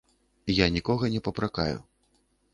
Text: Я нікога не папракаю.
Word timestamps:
Я 0.59 0.65
нікога 0.77 1.11
не 1.17 1.21
папракаю. 1.29 1.79